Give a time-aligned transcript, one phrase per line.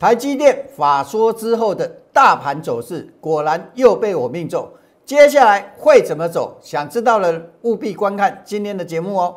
[0.00, 4.66] 台积电法说之后的大盘走势，果然又被我命中。
[5.04, 6.56] 接下来会怎么走？
[6.62, 9.36] 想知道的务必观看今天的节目哦。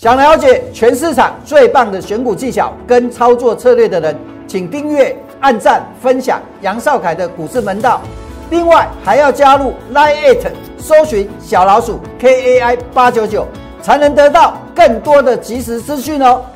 [0.00, 4.16] 想了解全市场最棒的选股技巧跟操作策略的人，
[4.46, 8.00] 请订阅、按赞、分享杨少凯的股市门道。
[8.48, 10.46] 另外还要加入 Line It，
[10.78, 13.46] 搜寻小老鼠 KAI 八九九，
[13.82, 16.46] 才能得到更多的即时资讯哦。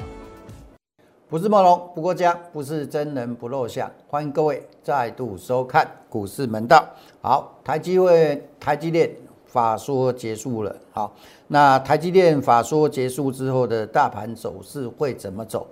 [1.29, 3.91] 不是梦龙，不过家，不是真人不露相。
[4.09, 6.83] 欢迎各位再度收看股市门道。
[7.21, 9.11] 好，台积会台积电
[9.55, 11.15] 法说结束了，好。
[11.47, 15.65] 那台积电法说结束之后的大盘走势会怎么走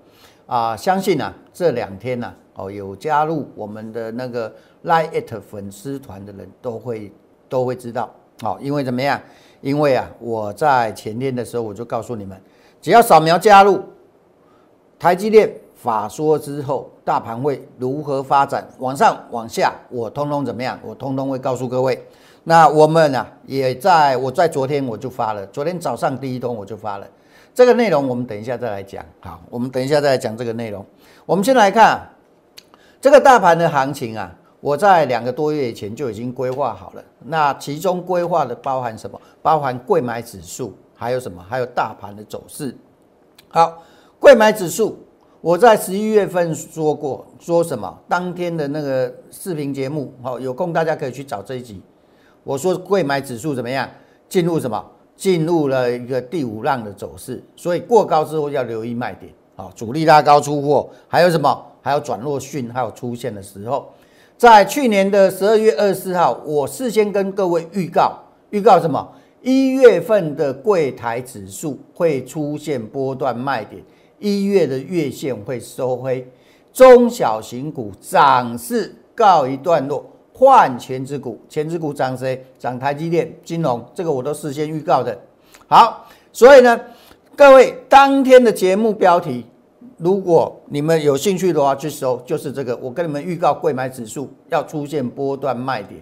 [0.46, 0.76] 啊？
[0.76, 7.12] 相信啊，这两天呢，哦，有加入我们的那个 Lite 粉丝团的人都会
[7.48, 8.08] 都会知道，
[8.44, 9.20] 哦，因为怎么样？
[9.60, 12.40] 因为啊，我在前天的时候我就告诉你们，
[12.80, 13.82] 只要扫描加入
[14.96, 20.78] 台积电法说之后，大盘会如何发展，往上往下，我通通怎么样？
[20.84, 22.00] 我通通会告诉各位。
[22.44, 27.06] 那我们呢，也在我在昨天我就发了，昨天早上第一通我就发了
[27.54, 29.04] 这个内容，我们等一下再来讲。
[29.20, 30.84] 好，我们等一下再来讲这个内容。
[31.24, 32.08] 我们先来看
[33.00, 37.04] 这个大盘的行情啊，我在两个多月以前就已经规划好了。
[37.20, 39.20] 那其中规划的包含什么？
[39.40, 41.44] 包含贵买指数，还有什么？
[41.48, 42.76] 还有大盘的走势。
[43.50, 43.82] 好，
[44.18, 44.98] 贵买指数，
[45.40, 47.96] 我在十一月份说过，说什么？
[48.08, 51.80] 当天的那个视频节目，好，有空大家可以去找这一集。
[52.44, 53.88] 我说贵买指数怎么样？
[54.28, 54.84] 进入什么？
[55.14, 59.70] 进入了一个第五浪的走势，所以过高之后要留意卖点好！
[59.76, 61.66] 主力拉高出货，还有什么？
[61.82, 63.88] 还有转弱讯号出现的时候，
[64.36, 68.18] 在去年的十二月二十四号，我事先跟各位预告，
[68.50, 69.06] 预告什么？
[69.42, 73.82] 一月份的柜台指数会出现波段卖点，
[74.18, 76.26] 一月的月线会收黑，
[76.72, 80.04] 中小型股涨势告一段落。
[80.32, 82.42] 换前之股，前之股涨谁？
[82.58, 85.16] 涨台积电、金融，这个我都事先预告的。
[85.66, 86.80] 好，所以呢，
[87.36, 89.44] 各位当天的节目标题，
[89.98, 92.74] 如果你们有兴趣的话去搜，就是这个。
[92.78, 96.00] 我跟你们预告，贵买指数要出现波段卖点，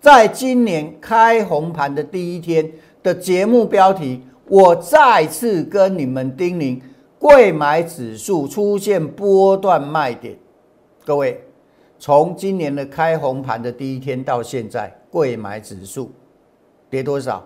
[0.00, 2.70] 在今年开红盘的第一天
[3.02, 6.80] 的节目标题，我再次跟你们叮咛，
[7.18, 10.38] 贵买指数出现波段卖点，
[11.04, 11.44] 各位。
[11.98, 16.12] 从今年的开红盘的第一天到现在，贵买指数
[16.88, 17.44] 跌多少？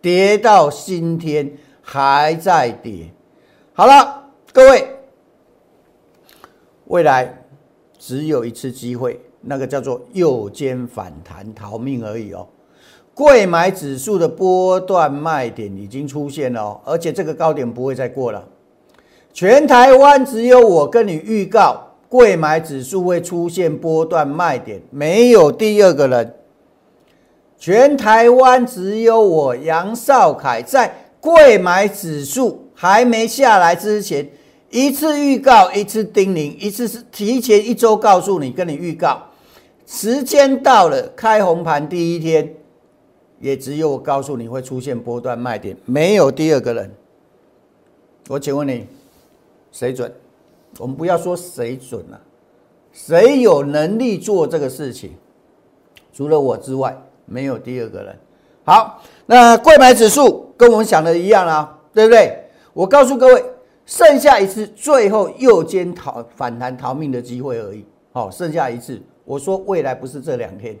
[0.00, 3.10] 跌到今天还在跌。
[3.74, 4.88] 好了，各位，
[6.86, 7.44] 未来
[7.98, 12.46] 只有一次机会，那个叫做右肩反弹逃命而已哦。
[13.12, 18.48] 贵买指数的波段卖点已经出现了，而且这个高点不会再过了。
[19.32, 21.93] 全台湾只有我跟你预告。
[22.14, 26.32] 贵买指数会出现波段卖点，没有第二个人。
[27.58, 34.30] 全台湾只有我杨少凯在贵买指数还没下来之前，
[34.70, 39.20] 一次预告，一次叮咛，一次是提前一周告诉你，跟你预告，
[39.84, 42.54] 时间到了，开红盘第一天，
[43.40, 46.94] 也只有我告诉你会出现波段卖点，没有第二个人。
[48.28, 48.86] 我请问你，
[49.72, 50.14] 谁准？
[50.78, 52.20] 我们不要说谁准了，
[52.92, 55.12] 谁有能力做这个事情？
[56.12, 56.96] 除了我之外，
[57.26, 58.16] 没有第二个人。
[58.64, 62.44] 好，那贵买指数跟我们想的一样啊，对不对？
[62.72, 63.44] 我告诉各位，
[63.84, 67.84] 剩下一次最后右肩逃反弹逃命的机会而已。
[68.12, 70.76] 好，剩下一次，我说未来不是这两天，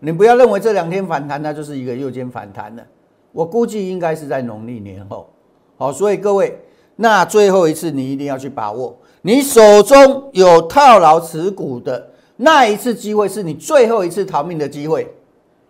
[0.00, 2.84] 你不要认为这两天反弹它就是一个右肩反弹了。
[3.32, 5.28] 我估计应该是在农历年后。
[5.76, 6.58] 好，所以各位，
[6.96, 8.96] 那最后一次你一定要去把握。
[9.22, 15.08] 你手中有套牢持股的那一次机会，是你最后一次逃命的机会，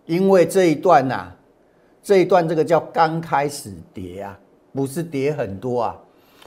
[0.05, 1.27] 因为这一段呐，
[2.01, 4.37] 这一段这个叫刚开始跌啊，
[4.73, 5.95] 不是跌很多啊。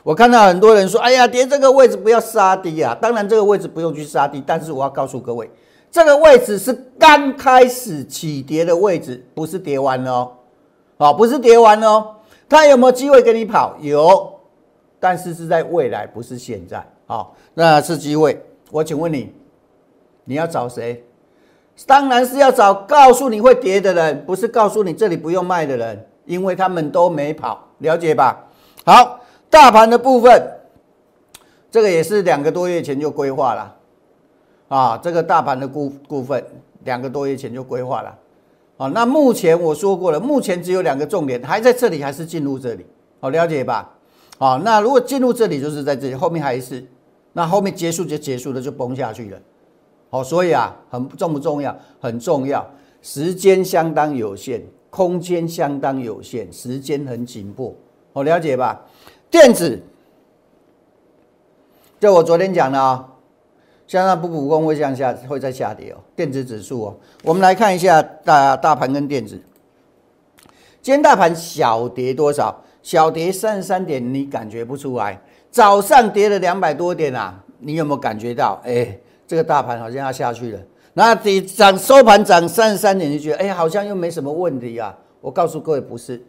[0.02, 2.96] 我看到很多人说，哎呀，跌这个位置不要杀低啊。
[3.00, 5.48] 当然这个位置不用去杀低，但是我要告诉各位，
[5.92, 10.32] 这个位置是刚开始起跌的位置，不是跌完哦，
[10.98, 12.16] 好，不是跌完哦。
[12.48, 13.76] 它有没有机会给你跑？
[13.80, 14.40] 有，
[14.98, 16.84] 但是是在未来，不是现在。
[17.06, 18.44] 好，那是机会。
[18.70, 19.32] 我请问你，
[20.24, 21.04] 你要找谁？
[21.86, 28.44] 当然是要找告诉你会跌的人，不是告诉你这里不用卖的人，因为他们都没跑，了解吧？
[28.84, 29.20] 好，
[29.50, 30.42] 大盘的部分，
[31.70, 33.76] 这个也是两个多月前就规划了，
[34.68, 36.44] 啊，这个大盘的股股份
[36.84, 38.18] 两个多月前就规划了，
[38.78, 42.86] 啊，那目前我说过了，目前只有两个重点，还在这里还是进入这里，
[43.20, 43.92] 好了解吧？
[44.38, 46.86] 好，那如果进入这里就是在这里，后面还是，
[47.36, 49.38] 那后面结束就结束了，就崩下去了，
[50.08, 51.78] 好，所以啊，很重不重要？
[52.00, 52.66] 很重要，
[53.02, 57.74] 时间相当有限，空间相当有限，时间很紧迫，
[58.14, 58.80] 好了解吧？
[59.30, 59.78] 电子。
[62.00, 63.06] 就我昨天讲的啊，
[63.86, 65.98] 向上不补空会向下，会再下跌哦。
[66.16, 69.38] 电子指数哦，我们来看一下大大盘跟电子。
[70.80, 72.62] 今天大盘小跌多少？
[72.82, 75.20] 小跌三十三点，你感觉不出来？
[75.50, 78.60] 早上跌了两百多点啊，你有没有感觉到？
[78.64, 80.60] 哎，这个大盘好像要下去了。
[80.94, 84.96] 那跌涨收盘涨三十三点，就觉得哎，好像又没什么问题啊。
[85.20, 86.24] 我告诉各位，不是，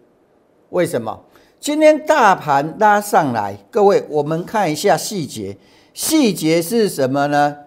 [0.70, 1.24] 为什么？
[1.60, 5.58] 今天大盘拉上来，各位，我们看一下细节。
[5.94, 7.58] 细节是什么呢？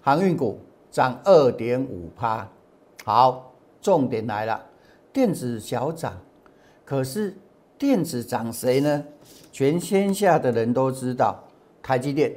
[0.00, 0.58] 航运股
[0.90, 2.48] 涨二点五趴。
[3.04, 4.64] 好，重点来了，
[5.12, 6.18] 电子小涨，
[6.84, 7.36] 可是
[7.78, 9.04] 电子涨谁呢？
[9.52, 11.44] 全天下的人都知道，
[11.82, 12.34] 台积电。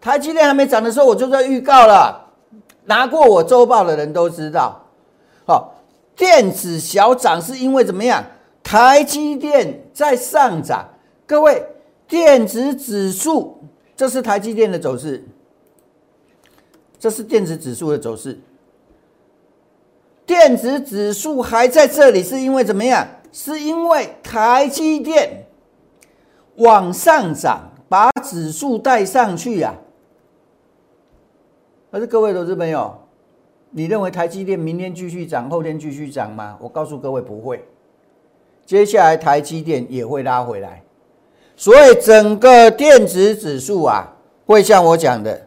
[0.00, 2.24] 台积电还没涨的时候，我就在预告了。
[2.84, 4.84] 拿过我周报的人都知道。
[5.44, 5.72] 好。
[6.16, 8.24] 电子小涨是因为怎么样？
[8.62, 10.88] 台积电在上涨。
[11.26, 11.62] 各位，
[12.08, 13.62] 电子指数
[13.94, 15.22] 这是台积电的走势，
[16.98, 18.40] 这是电子指数的走势。
[20.24, 23.06] 电子指数还在这里，是因为怎么样？
[23.38, 25.44] 是因为台积电
[26.54, 29.74] 往上涨，把指数带上去呀。
[31.90, 32.98] 可是各位投资朋友。
[33.68, 36.56] 你认为台积电明天继续涨，后天继续涨吗？
[36.58, 37.62] 我告诉各位不会，
[38.64, 40.82] 接下来台积电也会拉回来，
[41.56, 44.16] 所以整个电子指数啊，
[44.46, 45.46] 会像我讲的，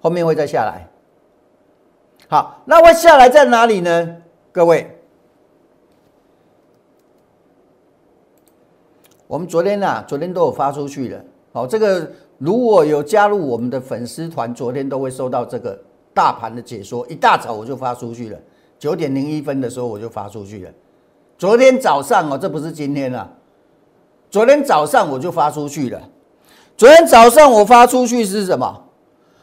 [0.00, 0.86] 后面会再下来。
[2.28, 4.16] 好，那会下来在哪里呢？
[4.52, 4.93] 各位，
[9.34, 11.20] 我们昨天啊，昨天都有发出去了。
[11.52, 12.08] 好，这个
[12.38, 15.76] 如果有加入我们的粉丝团，昨天都会收到这个。
[16.14, 18.38] 大盘的解说，一大早我就发出去了，
[18.78, 20.70] 九点零一分的时候我就发出去了。
[21.36, 23.28] 昨天早上哦，这不是今天了，
[24.30, 26.00] 昨天早上我就发出去了。
[26.76, 28.84] 昨天早上我发出去是什么？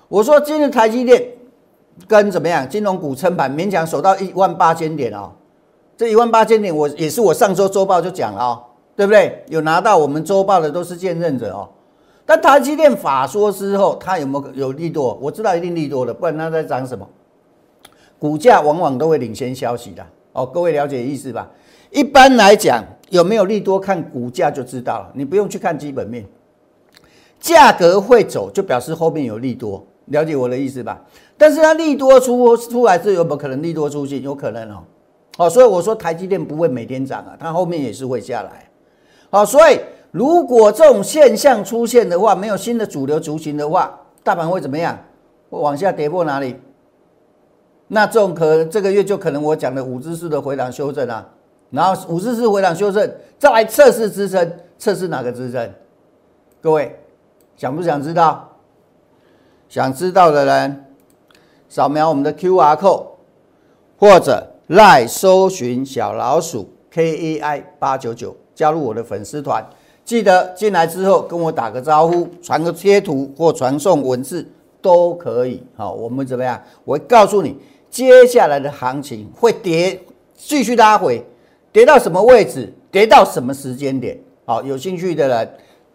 [0.08, 1.22] 我说今日台积电
[2.08, 2.66] 跟怎么样？
[2.70, 5.34] 金融股撑盘，勉强守到一万八千点哦。
[5.98, 8.64] 这一万八千点，我也是我上周周报就讲了哦，
[8.96, 9.44] 对不对？
[9.50, 11.70] 有拿到我们周报的都是见证者哦。
[12.26, 15.18] 但台积电法说之后，它有没有有利多？
[15.22, 17.08] 我知道一定利多的，不然它在涨什么？
[18.20, 21.50] 股价往往都会领先消息的哦，各位了解意思吧？
[21.90, 26.24] 一般来讲，有没有利多，看股价就知道了，你不用去看基本面，
[27.40, 31.02] 价格会走就表示后面有利多，了解我的意思吧？
[31.38, 34.22] 但是它利多出出来是有没有可能利多出现？
[34.22, 34.84] 有可能哦，
[35.38, 38.70] 哦，所以我说台积电不会每天涨啊，它后面也是会下来，
[39.32, 39.80] 好，所以。
[40.14, 45.00] 如果这种现象出现的话，没有新的主流族群的话，大盘会怎么样？
[45.50, 46.60] 会往下跌破哪里？
[47.88, 51.26] 那这种可能这个月就可能我讲的五日式的回档修正啊，
[51.70, 55.74] 然后五日式回档修正，再来测试支撑，测试哪个支撑？
[56.60, 57.00] 各位
[57.56, 58.58] 想不想知道？
[59.70, 60.86] 想知道的人，
[61.70, 63.06] 扫描我们的 Q R code，
[63.98, 69.66] 或者赖搜寻小老鼠 K A I 八九九，加入我的粉丝团。
[70.06, 74.48] 记得进来之后跟我打个招呼，传个贴图或传送文字
[74.80, 75.64] 都可以。
[75.76, 76.62] 好，我们怎么样？
[76.86, 77.58] 我会告诉你
[77.90, 80.00] 接下来的行情会跌，
[80.36, 81.26] 继续拉回，
[81.72, 84.16] 跌到什么位置，跌到什么时间点。
[84.46, 85.50] 好，有兴趣的人，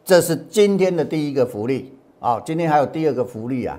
[0.04, 1.92] 这是今天的第一个福利。
[2.18, 3.78] 好，今天还有第二个福利啊。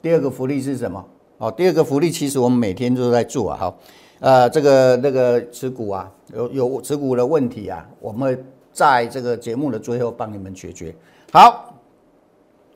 [0.00, 1.04] 第二个福利是什么？
[1.36, 3.56] 好，第二个福利其实我们每天都在做啊。
[3.58, 3.78] 好，
[4.20, 8.42] 呃，这个那个持股啊，有有持股的问题啊，我们。
[8.72, 10.94] 在这个节目的最后帮你们解决。
[11.32, 11.74] 好，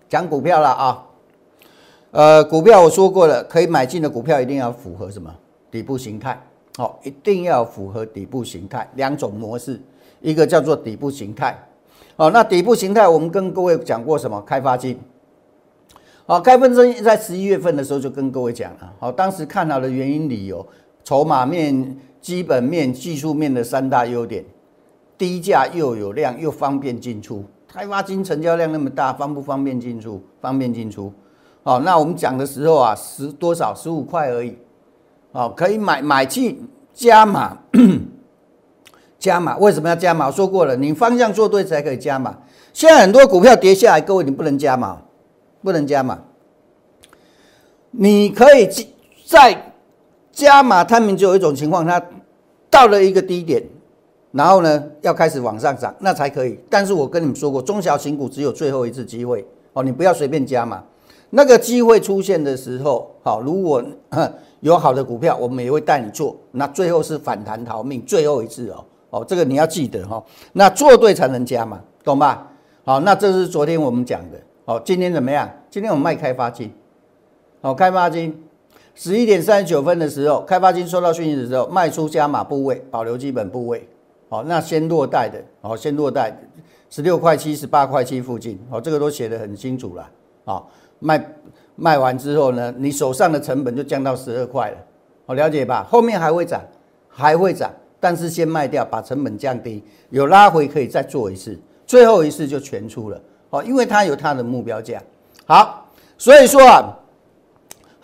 [0.09, 1.07] 讲股票了啊。
[2.11, 5.33] 呃，股票我说过了，可以买进的股票一定要符合什么
[5.71, 6.37] 底部形态？
[6.77, 8.91] 好，一定要符合底部形态。
[8.97, 9.81] 两种模式，
[10.21, 11.57] 一个叫做底部形态。
[12.17, 14.43] 好，那底部形态我们跟各位讲过什么？
[14.43, 14.99] 开发金。
[16.27, 18.93] 好，开发金在十一月份的时候就跟各位讲了。
[18.99, 20.67] 好，当时看好的原因理由，
[21.05, 24.45] 筹码面、基本面、技术面的三大优点。
[25.17, 30.21] 低价又有量又方便进出，开发金成交量那么大，方不方便进出？
[30.41, 31.13] 方便进出。
[31.63, 33.73] 好，那我们讲的时候啊，十多少？
[33.73, 34.59] 十五块而已。
[35.33, 37.57] 好，可以买买进加码，
[39.19, 40.27] 加码，为什么要加码？
[40.27, 42.37] 我说过了，你方向做对才可以加码。
[42.73, 45.01] 现在很多股票跌下来，各位你不能加码，
[45.63, 46.19] 不能加码。
[47.93, 48.69] 你可以
[49.25, 49.74] 在
[50.35, 52.03] 加码，他们就有一种情况，它
[52.69, 53.63] 到了一个低点，
[54.33, 56.59] 然后呢要开始往上涨，那才可以。
[56.69, 60.83] 但是我跟你们说过，中小型股只有最后一次机会哦，你不要随便加码。
[61.31, 63.83] 那个机会出现的时候，好，如果
[64.61, 66.37] 有好的股票，我们也会带你做。
[66.53, 70.23] 那最后是反弹逃命，最后一次哦，哦，这个你要记得哈。
[70.53, 72.51] 那做对才能加嘛，懂吧？
[72.85, 74.39] 好，那这是昨天我们讲的。
[74.65, 75.51] 好，今天怎么样？
[75.71, 76.73] 今天我们卖开发金。
[77.61, 78.43] 好，开发金
[78.95, 83.89] 十一点三十九分的时候，开发金收到讯息的时候，卖出加码部位，保留基本部位。
[84.29, 86.37] 好，那先落袋的，好，先落袋，
[86.89, 88.59] 十六块七、十八块七附近。
[88.71, 90.11] 好，这个都写得很清楚了。
[90.45, 90.71] 好。
[91.01, 91.35] 卖
[91.77, 94.77] 卖完之后呢，你手上的成本就降到十二块了，
[95.27, 95.85] 好了解吧？
[95.91, 96.63] 后面还会涨，
[97.09, 97.71] 还会涨，
[98.01, 103.21] 但是先卖掉，把成本降低，有拉回可以再做一次，最后一次就全出了，
[103.51, 105.03] 哦，因为它有它的目标价。
[105.45, 105.87] 好，
[106.17, 106.97] 所以说啊，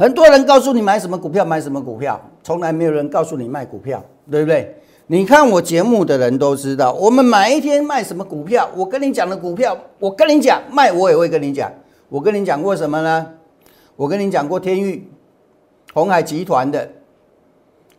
[0.01, 4.75] 很多人告诉你买什么股票，买什么股票，从来没有人告诉你卖股票，对不对？
[5.09, 11.71] 你看我节目的人都知道，我们买一天卖什么股票，我跟你讲的股票，我跟你讲卖，我也会跟你讲。
[12.09, 13.27] 我跟你讲过什么呢？
[13.95, 15.07] 我跟你讲过天域、
[15.93, 16.89] 红海集团的，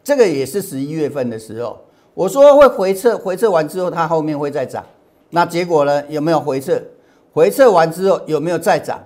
[0.03, 1.77] 这个也是十一月份的时候，
[2.15, 4.83] 我说会回撤，回撤完之后它后面会再涨。
[5.29, 6.03] 那结果呢？
[6.09, 6.81] 有没有回撤？
[7.31, 8.99] 回撤完之后有没有再涨？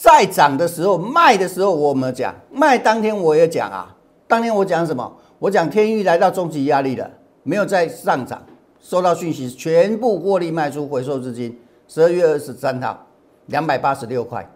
[0.00, 3.96] 在涨的时候卖的时候我们讲卖当天我也讲啊，
[4.28, 5.12] 当天我讲什么？
[5.40, 7.10] 我讲天域来到终极压力了，
[7.42, 8.40] 没有再上涨，
[8.80, 11.58] 收到讯息全部获利卖出回收资金。
[11.88, 13.04] 十二月二十三号。
[13.46, 14.46] 两百八十六块，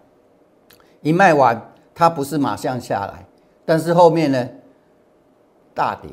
[1.00, 3.26] 一卖完，它不是马上下来，
[3.64, 4.48] 但是后面呢，
[5.72, 6.10] 大跌，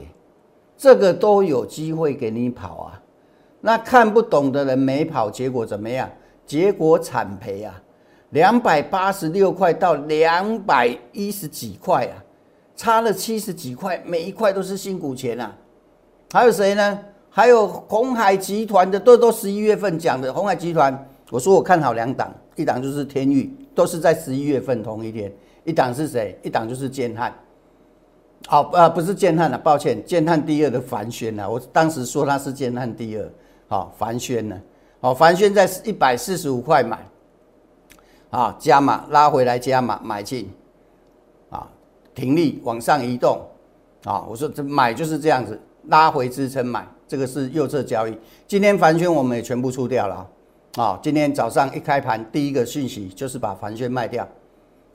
[0.78, 3.02] 这个都有机会给你跑啊。
[3.60, 6.10] 那看不懂的人没跑，结果怎么样？
[6.46, 7.82] 结果惨赔啊！
[8.32, 12.14] 两百八十六块到两百一十几块啊，
[12.76, 15.56] 差了七十几块，每一块都是辛苦钱啊。
[16.32, 17.00] 还有谁呢？
[17.32, 21.08] 还有红海集团的，都都十一月份讲的红海集团。
[21.32, 25.32] 我说我看好两档，一档就是天域，都是在十一月份同一天。
[25.64, 26.38] 一档是谁？
[26.44, 27.34] 一档就是建汉。
[28.48, 31.48] 好，呃，不是建汉了，抱歉，建汉第二的凡轩啊？
[31.48, 33.32] 我当时说他是建汉第二。
[33.68, 34.60] 好，凡轩呢？
[35.00, 36.98] 好，凡轩在一百四十五块买，
[38.30, 40.52] 啊，加码拉回来加码买进，
[41.50, 41.68] 啊，
[42.14, 43.42] 停利往上移动，
[44.04, 48.18] 啊，我说这买就是这样子，拉回支撑买，这个是右侧交易。
[48.48, 50.30] 今天凡轩我们也全部出掉了。
[50.76, 54.28] 啊，今天早上一开盘，第一个讯息就是把凡轩卖掉。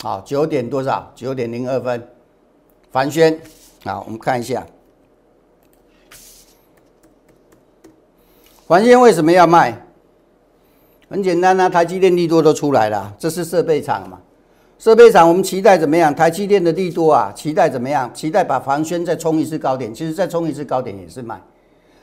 [0.04, 1.10] 啊，九点多少？
[1.14, 2.08] 九点零二分，
[2.92, 3.40] 凡轩。
[3.84, 4.64] 好，我们看一下，
[8.66, 9.83] 凡轩为什么要卖？
[11.14, 14.18] 很简单啊，台积电利多都出来了，这是设备厂嘛？
[14.80, 16.12] 设备厂我们期待怎么样？
[16.12, 18.10] 台积电的利多啊，期待怎么样？
[18.12, 21.40] 期待把凡轩再冲一次高点，其实再冲一次高点也是卖，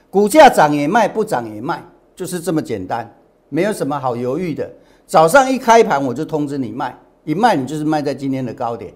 [0.09, 1.83] 股价涨也卖，不涨也卖，
[2.15, 3.13] 就是这么简单。
[3.49, 4.71] 没有什么好犹豫的，
[5.05, 8.93] 早上一开盘我就通知你卖，一卖你就是卖在今天的高点，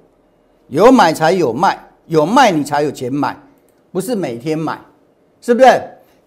[0.70, 3.38] 有买才有卖，有卖你才有钱买，
[3.92, 4.80] 不是每天买，
[5.42, 5.68] 是不是？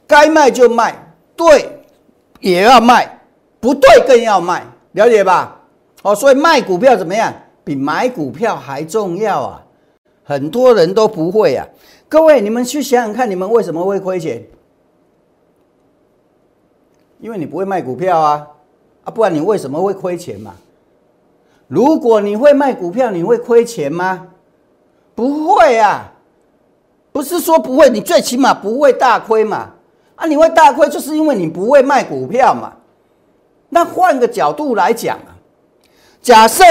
[0.07, 0.95] 该卖就卖，
[1.35, 1.71] 对
[2.41, 3.18] 也要卖，
[3.61, 5.61] 不对更要卖，了解吧？
[6.03, 7.33] 哦，所以卖股票怎么样？
[7.65, 9.63] 比买股票还重要啊！
[10.25, 11.67] 很多人都不会啊，
[12.09, 14.43] 各位你们去想想看，你们为什么会亏钱？
[17.21, 18.47] 因为你不会卖股票啊，
[19.05, 20.55] 啊，不然你为什么会亏钱嘛？
[21.67, 24.29] 如果你会卖股票，你会亏钱吗？
[25.15, 26.13] 不会啊，
[27.13, 29.73] 不是说不会，你最起码不会大亏嘛。
[30.15, 32.73] 啊，你会大亏，就是因为你不会卖股票嘛。
[33.69, 35.37] 那换个角度来讲啊，
[36.23, 36.65] 假设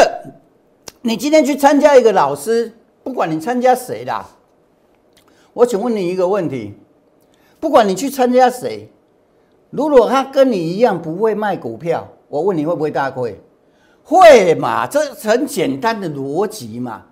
[1.02, 2.74] 你今天去参加一个老师，
[3.04, 4.26] 不管你参加谁啦，
[5.54, 6.74] 我请问你一个问题，
[7.60, 8.92] 不管你去参加谁。
[9.70, 13.40] 如果他跟你一样不会卖股票，我问你会不会大亏？
[14.04, 14.88] 会嘛？
[14.88, 17.04] 这很简单的逻辑嘛。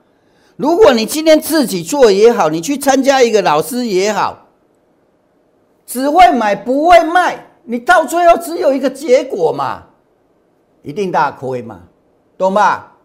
[0.56, 4.48] 如果你今天自己做也好，你去参加一个老师也好，
[5.86, 9.84] 只会买不会卖，你到最后只有一个结果嘛，
[10.82, 11.82] 一定大亏嘛，
[12.38, 12.96] 懂吧？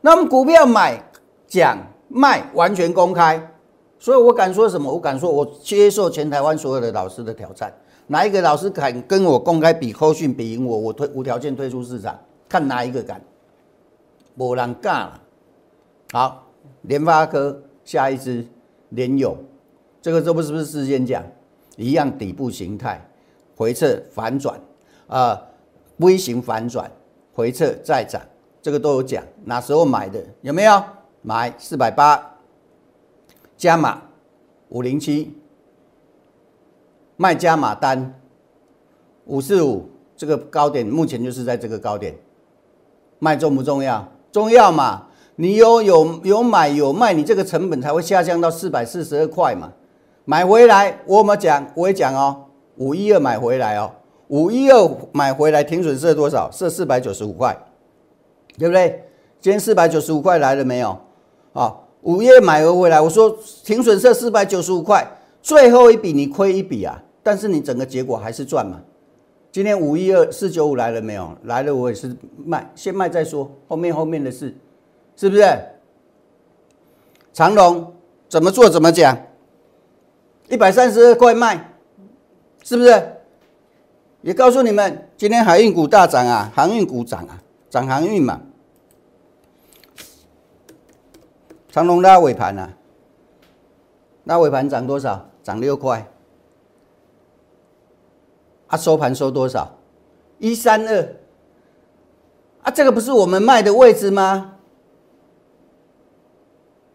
[0.00, 1.02] 那么股票买、
[1.46, 3.54] 讲、卖完全公开，
[3.98, 4.92] 所以我敢说什么？
[4.92, 7.72] 我敢说，我接受全台湾所有的老师的挑战。
[8.06, 10.78] 哪一个老师敢跟我公开比扣讯比赢我？
[10.78, 13.20] 我推无条件退出市场，看哪一个敢？
[14.34, 15.20] 没人敢了。
[16.12, 16.46] 好，
[16.82, 18.46] 联发科下一支
[18.90, 19.36] 联友，
[20.00, 21.22] 这个这不是不是事先讲
[21.76, 23.07] 一样底部形态，
[23.58, 24.58] 回撤反转，
[25.08, 25.42] 啊
[25.96, 26.88] 微型反转，
[27.34, 28.22] 回撤再涨，
[28.62, 30.80] 这个都有讲，哪时候买的有没有？
[31.22, 32.36] 买四百八，
[33.56, 34.00] 加码
[34.68, 35.36] 五零七，
[37.16, 38.14] 卖加码单
[39.26, 42.14] 五四五，这个高点目前就是在这个高点，
[43.18, 44.08] 卖重不重要？
[44.30, 45.08] 重要嘛？
[45.34, 49.72] 你有有有买有卖，你这个成本才会下降到四百四十二块嘛。
[50.24, 52.46] 买回来我们讲，我也讲哦，
[52.78, 53.90] 五一二买回来哦，
[54.28, 56.50] 五一二买回来停损设多少？
[56.50, 57.56] 设四百九十五块，
[58.56, 59.04] 对不对？
[59.40, 60.98] 今天四百九十五块来了没有？
[61.52, 65.06] 啊，五月买回来，我说停损设四百九十五块，
[65.42, 68.80] 最后一笔你亏一笔啊，但是你整个结果还是赚嘛。
[69.50, 71.30] 今天五一二四九五来了没有？
[71.44, 74.54] 来了，我也是卖，先卖再说，后面后面的事。
[75.16, 75.42] 是不是？
[77.32, 77.92] 长龙
[78.28, 79.16] 怎么做怎么讲？
[80.48, 81.72] 一百三十二块卖，
[82.68, 83.12] 是不是？
[84.20, 88.42] 也告诉你们，今天海运股大涨啊，航运股涨啊，涨航运嘛。
[91.70, 92.74] 长隆拉尾盘啊，
[94.24, 95.30] 拉尾盘涨多少？
[95.42, 96.06] 涨六块。
[98.66, 99.78] 啊，收盘收多少？
[100.36, 101.16] 一三二。
[102.64, 104.56] 啊，这个不是我们卖的位置吗？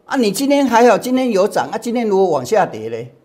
[0.05, 1.79] 啊，你今天还好，今天有涨啊。
[1.79, 3.15] 今天如果往下跌嘞，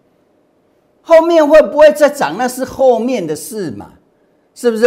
[1.08, 2.36] 后面会不会再涨？
[2.36, 3.92] 那是后面的事嘛，
[4.54, 4.86] 是不是？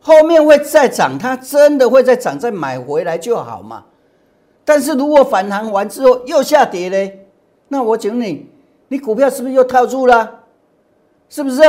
[0.00, 3.84] 后面会再涨，它真的会再涨，再买回来就好嘛。
[4.64, 7.28] 但是如果反弹完之后又下跌嘞，
[7.68, 8.50] 那我请你，
[8.88, 10.40] 你股票是不是又套住了？
[11.28, 11.60] 是不是？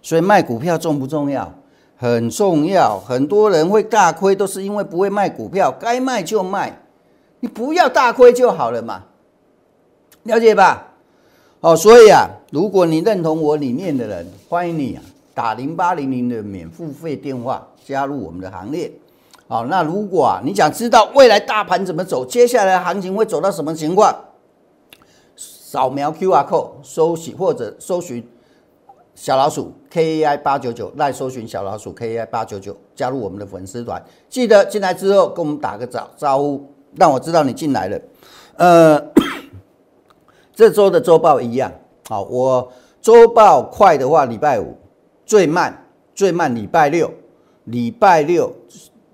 [0.00, 1.52] 所以卖股票重不重要？
[1.96, 3.00] 很重要。
[3.00, 6.80] 很多人会大亏，都是因为不会卖股票，该卖就卖。
[7.40, 9.02] 你不要大亏就好了嘛，
[10.22, 10.87] 了解吧？
[11.68, 15.02] 哦，所以啊，如果你认同我理念的人，欢迎你啊，
[15.34, 18.90] 打零八零零的免付费电话加入我们的行列。
[19.46, 24.10] 好，那如果啊，你想知道未来大盘怎么走，接下来行情会走到什么情况，
[25.36, 28.26] 扫描 Q R code 搜寻或者搜寻
[29.14, 34.02] 小老鼠 K A I 八九九，来搜寻小老鼠 K A I 八九九，加入我们的粉丝团。
[34.30, 36.72] 记得进来之后跟我们打个招招呼。
[36.96, 38.00] 让我知道你进来了，
[38.56, 38.98] 呃，
[40.58, 41.70] 这周的周报一样，
[42.08, 42.68] 好，我
[43.00, 44.76] 周报快的话，礼拜五
[45.24, 47.08] 最慢，最慢礼拜六，
[47.66, 48.52] 礼拜六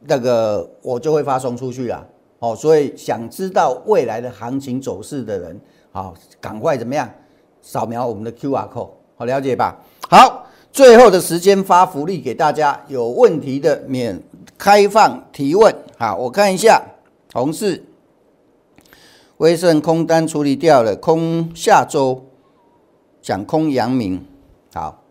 [0.07, 2.02] 那个我就会发送出去了，
[2.40, 5.61] 好，所以想知道未来的行情走势的人，
[5.92, 7.07] 好，赶快怎么样，
[7.61, 9.76] 扫描我们的 Q R code，好了解吧？
[10.09, 14.18] 好，最后的时间发福利给大家，有问题的免
[14.57, 16.83] 开放提问，好，我看一下。
[17.28, 17.85] 同事，
[19.38, 22.25] 威盛空单处理掉了，空下周
[23.20, 24.25] 讲空阳明，
[24.73, 25.03] 好，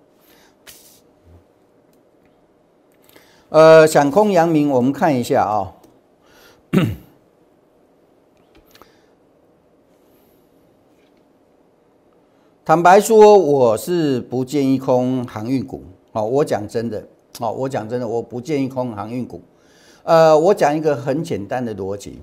[3.50, 5.74] 呃，想空阳明，我们看一下啊。
[12.66, 15.84] 坦白说，我是不建议空航运股。
[16.14, 17.06] 哦，我讲真的，
[17.42, 19.42] 哦，我讲真的，我不建议空航运股。
[20.04, 22.22] 呃，我讲一个很简单的逻辑。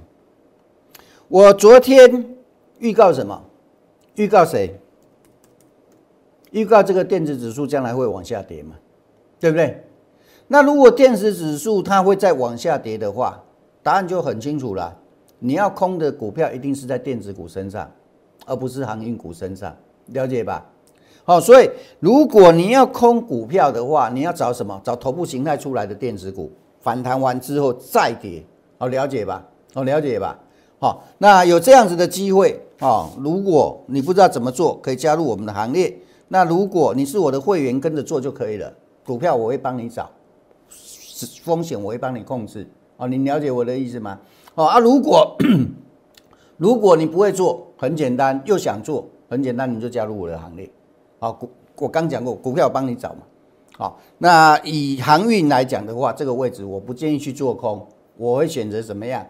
[1.30, 2.34] 我昨天
[2.80, 3.40] 预告什么？
[4.16, 4.76] 预告谁？
[6.50, 8.74] 预告这个电子指数将来会往下跌嘛？
[9.38, 9.80] 对不对？
[10.48, 13.40] 那如果电子指数它会再往下跌的话，
[13.80, 14.98] 答案就很清楚了。
[15.38, 17.88] 你要空的股票一定是在电子股身上，
[18.44, 19.72] 而不是航运股身上，
[20.06, 20.66] 了解吧？
[21.22, 24.80] 好，所以如果你要空股票的话，你要找什么？
[24.82, 26.50] 找头部形态出来的电子股。
[26.80, 28.42] 反弹完之后再跌，
[28.78, 29.46] 好了解吧？
[29.72, 30.36] 好了解吧？
[30.80, 33.06] 好，那有这样子的机会啊！
[33.18, 35.94] 如果你不知道怎么做，可以加入我们的行列。
[36.28, 38.72] 那如果你是我的会员，跟着做就可以了。
[39.04, 40.08] 股票我会帮你找，
[41.42, 42.66] 风险我会帮你控制。
[42.96, 44.18] 哦，你了解我的意思吗？
[44.54, 45.36] 哦啊，如果
[46.56, 50.70] 如果你不会做，很简单，又想做，很简单，你就加入我的行列。
[51.18, 53.18] 好，股我刚讲过，股票帮你找嘛。
[53.76, 59.26] 好，那以航运来讲的话，这个位置我不建议去做空，我会选择怎么样？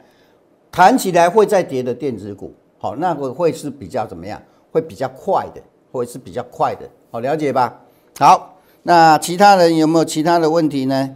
[0.70, 4.40] 弹起来会再跌的电子股，好，那个会是比较怎么样？
[4.72, 7.76] 会比较快的，会是比较快的，好，了解吧？
[8.18, 8.54] 好，
[8.84, 11.10] 那其他人有没有其他的问题呢？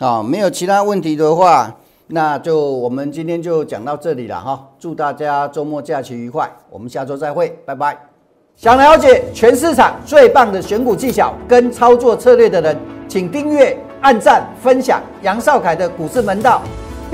[0.00, 1.72] 啊，没有其他问题的话，
[2.08, 4.68] 那就我们今天就讲到这里了哈。
[4.78, 7.96] 祝大家周末假期愉快，我们下周再会，拜拜。
[8.56, 12.76] 想了解全市场最棒的选股技巧跟操作策略的人，
[13.08, 16.60] 请订阅、按赞、分享杨少凯的股市门道。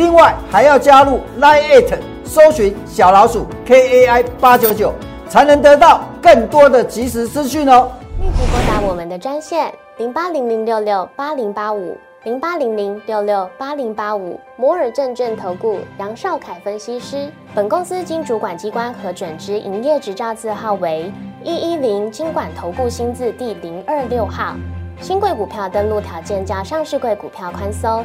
[0.00, 4.94] 另外还要加入 Line It，搜寻小老鼠 K A I 八九九，
[5.28, 7.92] 才能得到更多的及时资讯哦。
[8.18, 17.30] 立即拨打我们的专线零八零零六六八零八五零八零零六六八零八五摩尔证券投顾杨少凯分析师。
[17.54, 21.12] 本公司经主管机关核准之营业执照字号为
[21.44, 24.54] 一一零金管投顾新字第零二六号。
[24.98, 28.04] 新贵股票登录条件较上市贵股票宽松，